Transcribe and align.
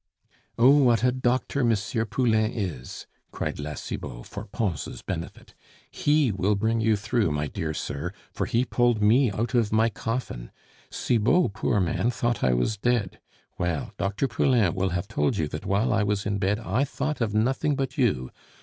"Oh, 0.57 0.77
what 0.79 1.03
a 1.03 1.11
doctor 1.11 1.59
M. 1.59 1.75
Poulain 2.07 2.49
is!" 2.51 3.05
cried 3.29 3.59
La 3.59 3.75
Cibot, 3.75 4.25
for 4.25 4.45
Pons' 4.45 5.03
benefit. 5.03 5.53
"He 5.91 6.31
will 6.31 6.55
bring 6.55 6.81
you 6.81 6.95
through, 6.95 7.29
my 7.31 7.45
dear 7.45 7.71
sir, 7.75 8.11
for 8.33 8.47
he 8.47 8.65
pulled 8.65 8.99
me 8.99 9.29
out 9.29 9.53
of 9.53 9.71
my 9.71 9.89
coffin! 9.89 10.49
Cibot, 10.89 11.53
poor 11.53 11.79
man, 11.79 12.09
thought 12.09 12.43
I 12.43 12.53
was 12.55 12.77
dead.... 12.77 13.19
Well, 13.59 13.91
Dr. 13.99 14.27
Poulain 14.27 14.73
will 14.73 14.89
have 14.89 15.07
told 15.07 15.37
you 15.37 15.47
that 15.49 15.67
while 15.67 15.93
I 15.93 16.01
was 16.01 16.25
in 16.25 16.39
bed 16.39 16.57
I 16.57 16.83
thought 16.83 17.21
of 17.21 17.35
nothing 17.35 17.75
but 17.75 17.95
you. 17.95 18.31